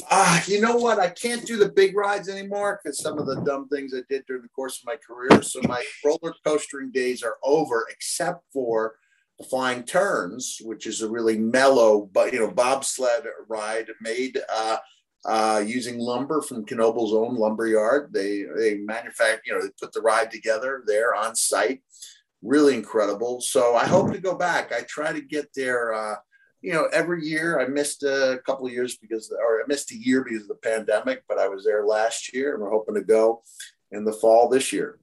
Ah, 0.09 0.41
you 0.47 0.61
know 0.61 0.77
what? 0.77 0.99
I 0.99 1.09
can't 1.09 1.45
do 1.45 1.57
the 1.57 1.69
big 1.69 1.95
rides 1.95 2.29
anymore 2.29 2.79
because 2.81 2.99
some 2.99 3.17
of 3.19 3.25
the 3.25 3.41
dumb 3.41 3.67
things 3.67 3.93
I 3.93 4.01
did 4.07 4.23
during 4.27 4.43
the 4.43 4.49
course 4.49 4.79
of 4.79 4.85
my 4.85 4.95
career. 4.95 5.41
So 5.41 5.59
my 5.63 5.83
roller 6.05 6.33
coastering 6.45 6.91
days 6.91 7.21
are 7.21 7.37
over, 7.43 7.85
except 7.89 8.43
for 8.53 8.95
the 9.39 9.45
flying 9.45 9.83
turns, 9.83 10.59
which 10.61 10.85
is 10.85 11.01
a 11.01 11.09
really 11.09 11.37
mellow, 11.37 12.09
but 12.11 12.33
you 12.33 12.39
know, 12.39 12.51
bobsled 12.51 13.25
ride 13.47 13.87
made 14.01 14.39
uh, 14.53 14.77
uh, 15.25 15.63
using 15.65 15.97
lumber 15.97 16.41
from 16.41 16.65
Knoebel's 16.65 17.13
own 17.13 17.35
lumber 17.35 17.67
yard. 17.67 18.11
They 18.13 18.45
they 18.55 18.77
manufacture, 18.77 19.41
you 19.45 19.53
know, 19.53 19.61
they 19.61 19.69
put 19.79 19.93
the 19.93 20.01
ride 20.01 20.31
together 20.31 20.83
there 20.85 21.15
on 21.15 21.35
site. 21.35 21.81
Really 22.41 22.75
incredible. 22.75 23.41
So 23.41 23.75
I 23.75 23.85
hope 23.85 24.11
to 24.13 24.19
go 24.19 24.35
back. 24.35 24.71
I 24.71 24.81
try 24.81 25.11
to 25.13 25.21
get 25.21 25.49
there. 25.55 25.93
Uh, 25.93 26.15
you 26.61 26.73
know, 26.73 26.87
every 26.91 27.25
year 27.25 27.59
I 27.59 27.67
missed 27.67 28.03
a 28.03 28.41
couple 28.45 28.65
of 28.65 28.73
years 28.73 28.97
because, 28.97 29.31
or 29.31 29.61
I 29.61 29.63
missed 29.67 29.91
a 29.91 29.97
year 29.97 30.25
because 30.25 30.43
of 30.43 30.49
the 30.49 30.55
pandemic, 30.55 31.23
but 31.27 31.37
I 31.37 31.47
was 31.47 31.63
there 31.63 31.85
last 31.85 32.33
year 32.33 32.53
and 32.53 32.61
we're 32.61 32.71
hoping 32.71 32.95
to 32.95 33.01
go 33.01 33.43
in 33.91 34.03
the 34.03 34.11
fall 34.11 34.49
this 34.49 34.73
year. 34.73 34.99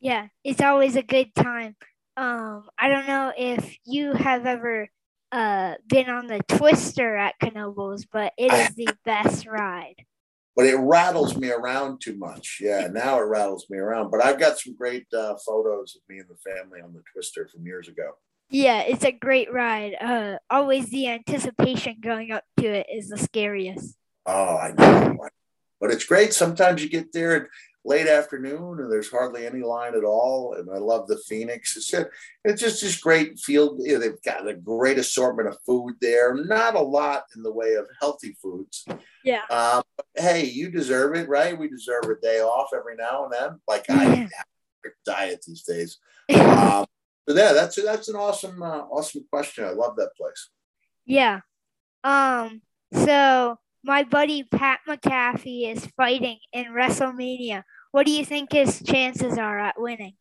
Yeah, 0.00 0.26
it's 0.42 0.60
always 0.60 0.96
a 0.96 1.02
good 1.02 1.32
time. 1.36 1.76
Um, 2.16 2.68
I 2.78 2.88
don't 2.88 3.06
know 3.06 3.32
if 3.36 3.76
you 3.84 4.12
have 4.12 4.46
ever 4.46 4.88
uh, 5.30 5.74
been 5.86 6.10
on 6.10 6.26
the 6.26 6.40
Twister 6.46 7.16
at 7.16 7.34
Knoebels, 7.42 8.04
but 8.12 8.32
it 8.36 8.52
is 8.52 8.74
the 8.74 8.94
best 9.04 9.46
ride. 9.46 10.04
But 10.54 10.66
it 10.66 10.76
rattles 10.76 11.36
me 11.36 11.50
around 11.50 12.02
too 12.02 12.16
much. 12.18 12.58
Yeah, 12.60 12.88
now 12.92 13.18
it 13.18 13.24
rattles 13.24 13.66
me 13.70 13.78
around. 13.78 14.10
But 14.10 14.22
I've 14.22 14.38
got 14.38 14.58
some 14.58 14.76
great 14.76 15.06
uh, 15.14 15.36
photos 15.46 15.96
of 15.96 16.02
me 16.08 16.18
and 16.20 16.28
the 16.28 16.50
family 16.50 16.80
on 16.82 16.92
the 16.92 17.02
Twister 17.14 17.48
from 17.48 17.64
years 17.64 17.88
ago. 17.88 18.10
Yeah, 18.50 18.82
it's 18.82 19.04
a 19.04 19.12
great 19.12 19.50
ride. 19.50 19.94
Uh, 19.98 20.36
always 20.50 20.90
the 20.90 21.08
anticipation 21.08 21.96
going 22.02 22.32
up 22.32 22.44
to 22.58 22.66
it 22.66 22.86
is 22.92 23.08
the 23.08 23.16
scariest. 23.16 23.96
Oh, 24.26 24.58
I 24.58 24.72
know. 24.72 25.16
But 25.80 25.90
it's 25.90 26.04
great. 26.04 26.34
Sometimes 26.34 26.82
you 26.82 26.90
get 26.90 27.14
there 27.14 27.48
late 27.84 28.06
afternoon 28.06 28.78
and 28.78 28.90
there's 28.90 29.10
hardly 29.10 29.46
any 29.46 29.60
line 29.60 29.94
at 29.94 30.04
all. 30.04 30.54
And 30.54 30.70
I 30.70 30.78
love 30.78 31.08
the 31.08 31.18
Phoenix. 31.28 31.76
It's 31.76 31.88
just, 31.88 32.06
it's 32.44 32.60
just 32.60 32.82
this 32.82 32.96
great 32.96 33.38
field. 33.38 33.80
You 33.82 33.94
know, 33.94 34.00
they've 34.00 34.22
got 34.24 34.46
a 34.46 34.54
great 34.54 34.98
assortment 34.98 35.48
of 35.48 35.58
food 35.66 35.96
there. 36.00 36.34
Not 36.34 36.76
a 36.76 36.80
lot 36.80 37.24
in 37.36 37.42
the 37.42 37.52
way 37.52 37.74
of 37.74 37.86
healthy 38.00 38.36
foods. 38.40 38.86
Yeah. 39.24 39.42
Um, 39.50 39.82
hey, 40.14 40.44
you 40.44 40.70
deserve 40.70 41.16
it, 41.16 41.28
right? 41.28 41.58
We 41.58 41.68
deserve 41.68 42.04
a 42.04 42.20
day 42.20 42.40
off 42.40 42.70
every 42.74 42.96
now 42.96 43.24
and 43.24 43.32
then. 43.32 43.60
Like 43.66 43.90
I 43.90 44.04
have 44.04 44.30
a 44.86 44.88
diet 45.04 45.44
these 45.46 45.62
days. 45.62 45.98
Um, 46.32 46.86
but 47.26 47.36
yeah, 47.36 47.52
that's 47.52 47.80
that's 47.82 48.08
an 48.08 48.16
awesome 48.16 48.62
uh, 48.62 48.80
awesome 48.90 49.24
question. 49.30 49.64
I 49.64 49.70
love 49.70 49.96
that 49.96 50.16
place. 50.16 50.50
Yeah. 51.06 51.40
Um. 52.02 52.62
So 52.92 53.58
my 53.84 54.04
buddy 54.04 54.44
Pat 54.44 54.80
McAfee 54.88 55.72
is 55.72 55.86
fighting 55.96 56.38
in 56.52 56.66
WrestleMania. 56.66 57.64
What 57.90 58.06
do 58.06 58.12
you 58.12 58.24
think 58.24 58.52
his 58.52 58.82
chances 58.82 59.38
are 59.38 59.58
at 59.58 59.80
winning? 59.80 60.14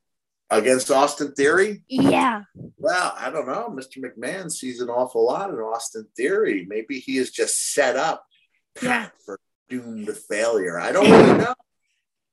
Against 0.49 0.91
Austin 0.91 1.33
Theory? 1.33 1.83
Yeah. 1.87 2.43
Well, 2.77 3.13
I 3.17 3.29
don't 3.29 3.47
know. 3.47 3.69
Mr. 3.69 4.03
McMahon 4.03 4.51
sees 4.51 4.81
an 4.81 4.89
awful 4.89 5.25
lot 5.25 5.49
in 5.49 5.55
Austin 5.55 6.07
Theory. 6.17 6.65
Maybe 6.67 6.99
he 6.99 7.17
is 7.17 7.31
just 7.31 7.73
set 7.73 7.95
up 7.95 8.25
yeah. 8.81 9.09
for 9.25 9.39
doomed 9.69 10.07
to 10.07 10.13
failure. 10.13 10.79
I 10.79 10.91
don't 10.91 11.09
really 11.09 11.37
know. 11.37 11.55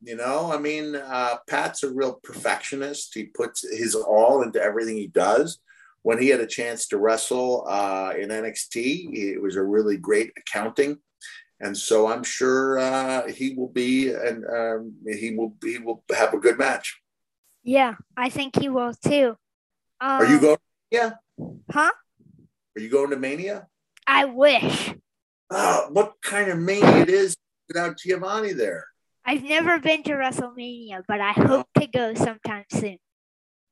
You 0.00 0.16
know, 0.16 0.52
I 0.52 0.58
mean, 0.58 0.94
uh, 0.94 1.36
Pat's 1.48 1.82
a 1.82 1.92
real 1.92 2.20
perfectionist. 2.22 3.14
He 3.14 3.24
puts 3.24 3.68
his 3.68 3.94
all 3.94 4.42
into 4.42 4.60
everything 4.62 4.96
he 4.96 5.08
does. 5.08 5.58
When 6.02 6.20
he 6.20 6.28
had 6.28 6.40
a 6.40 6.46
chance 6.46 6.86
to 6.88 6.98
wrestle 6.98 7.66
uh, 7.68 8.12
in 8.16 8.28
NXT, 8.28 9.12
it 9.14 9.42
was 9.42 9.56
a 9.56 9.62
really 9.62 9.96
great 9.96 10.32
accounting 10.36 10.98
and 11.60 11.76
so 11.76 12.08
I'm 12.08 12.22
sure 12.22 12.78
uh, 12.78 13.28
he 13.28 13.54
will 13.54 13.68
be 13.68 14.10
and 14.10 14.44
um, 14.46 14.94
he 15.06 15.34
will 15.34 15.54
he 15.62 15.78
will 15.78 16.02
have 16.14 16.34
a 16.34 16.38
good 16.38 16.58
match. 16.58 17.00
Yeah, 17.62 17.94
I 18.16 18.30
think 18.30 18.58
he 18.58 18.68
will 18.68 18.94
too. 18.94 19.36
Um, 20.00 20.10
Are 20.22 20.26
you 20.26 20.36
um, 20.36 20.40
going? 20.40 20.58
Yeah. 20.90 21.10
Huh? 21.70 21.90
Are 22.76 22.80
you 22.80 22.88
going 22.88 23.10
to 23.10 23.16
Mania? 23.16 23.66
I 24.06 24.24
wish. 24.24 24.94
Uh, 25.50 25.82
what 25.90 26.14
kind 26.22 26.50
of 26.50 26.58
mania 26.58 26.98
it 26.98 27.08
is 27.08 27.36
without 27.68 27.98
Giovanni 27.98 28.52
there? 28.52 28.86
I've 29.24 29.42
never 29.42 29.78
been 29.78 30.02
to 30.04 30.12
WrestleMania, 30.12 31.02
but 31.06 31.20
I 31.20 31.32
hope 31.32 31.66
to 31.78 31.86
go 31.86 32.14
sometime 32.14 32.64
soon. 32.70 32.98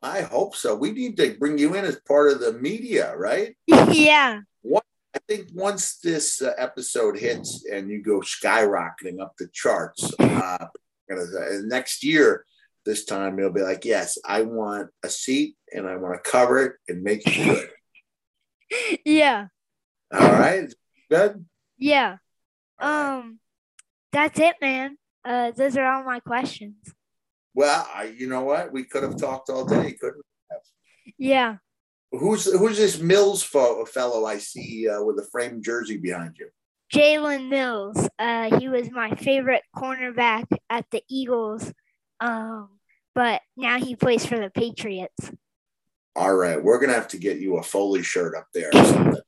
I 0.03 0.21
hope 0.21 0.55
so. 0.55 0.75
We 0.75 0.93
need 0.93 1.17
to 1.17 1.37
bring 1.39 1.57
you 1.57 1.75
in 1.75 1.85
as 1.85 1.99
part 2.07 2.33
of 2.33 2.41
the 2.41 2.53
media, 2.53 3.17
right? 3.17 3.57
yeah. 3.67 4.41
What 4.63 4.85
I 5.17 5.19
think 5.29 5.49
once 5.55 5.97
this 5.97 6.43
uh, 6.43 6.53
episode 6.59 7.19
hits 7.19 7.65
and 7.73 7.91
you 7.91 8.03
go 8.03 8.21
skyrocketing 8.21 9.19
up 9.19 9.33
the 9.39 9.49
charts, 9.51 10.13
uh, 10.21 10.67
next 11.65 12.05
year, 12.05 12.45
this 12.85 13.07
time 13.07 13.39
you'll 13.39 13.51
be 13.51 13.63
like, 13.63 13.87
yes, 13.87 14.19
I 14.27 14.43
want 14.43 14.91
a 15.03 15.09
seat 15.09 15.57
and 15.73 15.89
I 15.89 15.97
want 15.97 16.23
to 16.23 16.31
cover 16.31 16.59
it 16.67 16.73
and 16.87 17.03
make 17.03 17.23
it 17.25 17.71
good. 18.71 18.99
yeah. 19.07 19.47
All 20.13 20.21
right. 20.21 20.71
Good. 21.11 21.47
Yeah. 21.79 22.19
Um, 22.79 23.39
that's 24.13 24.39
it, 24.39 24.57
man. 24.61 24.99
Uh, 25.25 25.51
those 25.53 25.79
are 25.79 25.87
all 25.87 26.05
my 26.05 26.21
questions. 26.21 26.77
Well, 27.55 27.89
I, 27.95 28.15
you 28.15 28.29
know 28.29 28.43
what? 28.43 28.71
We 28.71 28.85
could 28.85 29.03
have 29.03 29.17
talked 29.17 29.49
all 29.49 29.65
day, 29.65 29.93
couldn't 29.99 30.23
we? 31.07 31.15
Yeah. 31.17 31.57
Who's 32.13 32.51
who's 32.51 32.79
this 32.79 33.01
Mills 33.01 33.43
fo- 33.43 33.85
fellow 33.85 34.25
I 34.25 34.39
see 34.39 34.89
uh, 34.89 35.03
with 35.03 35.19
a 35.19 35.27
framed 35.31 35.65
jersey 35.65 35.97
behind 35.97 36.37
you? 36.39 36.49
Jalen 36.93 37.49
Mills. 37.49 38.09
Uh, 38.19 38.59
he 38.59 38.69
was 38.69 38.91
my 38.91 39.15
favorite 39.17 39.63
cornerback 39.75 40.47
at 40.71 40.87
the 40.91 41.03
Eagles, 41.09 41.73
um, 42.21 42.69
but 43.15 43.41
now 43.57 43.79
he 43.79 43.97
plays 43.97 44.25
for 44.25 44.39
the 44.39 44.51
Patriots. 44.51 45.33
All 46.15 46.35
right, 46.35 46.63
we're 46.63 46.79
gonna 46.79 46.95
have 46.95 47.09
to 47.09 47.19
get 47.19 47.39
you 47.39 47.57
a 47.57 47.63
Foley 47.63 48.03
shirt 48.03 48.37
up 48.37 48.47
there. 48.55 48.71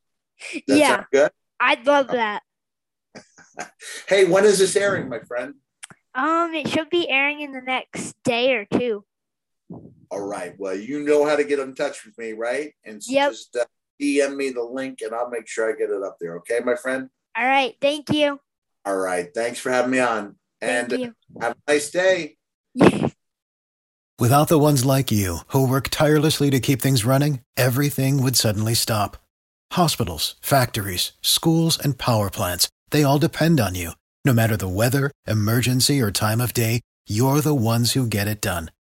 Yeah, 0.68 1.02
good. 1.10 1.32
I'd 1.58 1.84
love 1.84 2.08
that. 2.08 2.42
hey, 4.08 4.24
when 4.24 4.44
is 4.44 4.60
this 4.60 4.76
airing, 4.76 5.08
my 5.08 5.18
friend? 5.18 5.54
Um, 6.14 6.54
it 6.54 6.68
should 6.68 6.90
be 6.90 7.08
airing 7.08 7.40
in 7.40 7.52
the 7.52 7.60
next 7.60 8.14
day 8.22 8.54
or 8.54 8.64
two. 8.64 9.04
All 10.10 10.26
right. 10.26 10.54
Well, 10.58 10.76
you 10.76 11.04
know 11.04 11.26
how 11.26 11.36
to 11.36 11.44
get 11.44 11.58
in 11.58 11.74
touch 11.74 12.04
with 12.04 12.16
me, 12.18 12.32
right? 12.32 12.72
And 12.84 13.02
yep. 13.06 13.32
just 13.32 13.56
uh, 13.56 13.64
DM 14.00 14.36
me 14.36 14.50
the 14.50 14.62
link 14.62 15.00
and 15.02 15.14
I'll 15.14 15.30
make 15.30 15.46
sure 15.46 15.70
I 15.70 15.76
get 15.76 15.90
it 15.90 16.02
up 16.02 16.16
there. 16.20 16.36
Okay, 16.38 16.60
my 16.64 16.76
friend? 16.76 17.10
All 17.36 17.44
right. 17.44 17.76
Thank 17.80 18.10
you. 18.10 18.40
All 18.84 18.96
right. 18.96 19.28
Thanks 19.34 19.58
for 19.58 19.70
having 19.70 19.90
me 19.90 19.98
on. 19.98 20.36
And 20.60 20.88
Thank 20.88 21.02
you. 21.02 21.14
have 21.40 21.56
a 21.66 21.72
nice 21.72 21.90
day. 21.90 22.36
Without 24.18 24.48
the 24.48 24.58
ones 24.58 24.84
like 24.84 25.12
you 25.12 25.38
who 25.48 25.68
work 25.68 25.88
tirelessly 25.90 26.50
to 26.50 26.58
keep 26.58 26.82
things 26.82 27.04
running, 27.04 27.40
everything 27.56 28.20
would 28.22 28.34
suddenly 28.34 28.74
stop. 28.74 29.16
Hospitals, 29.72 30.34
factories, 30.40 31.12
schools, 31.22 31.78
and 31.78 31.98
power 31.98 32.30
plants, 32.30 32.68
they 32.90 33.04
all 33.04 33.18
depend 33.18 33.60
on 33.60 33.76
you. 33.76 33.92
No 34.24 34.32
matter 34.32 34.56
the 34.56 34.68
weather, 34.68 35.12
emergency, 35.26 36.00
or 36.00 36.10
time 36.10 36.40
of 36.40 36.52
day, 36.52 36.80
you're 37.06 37.40
the 37.40 37.54
ones 37.54 37.92
who 37.92 38.06
get 38.06 38.26
it 38.26 38.40
done. 38.40 38.70